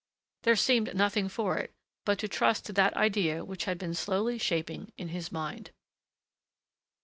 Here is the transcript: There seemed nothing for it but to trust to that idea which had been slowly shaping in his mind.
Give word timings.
There 0.41 0.55
seemed 0.55 0.95
nothing 0.95 1.29
for 1.29 1.59
it 1.59 1.75
but 2.05 2.17
to 2.17 2.27
trust 2.27 2.65
to 2.65 2.73
that 2.73 2.95
idea 2.95 3.45
which 3.45 3.65
had 3.65 3.77
been 3.77 3.93
slowly 3.93 4.39
shaping 4.39 4.91
in 4.97 5.09
his 5.09 5.31
mind. 5.31 5.69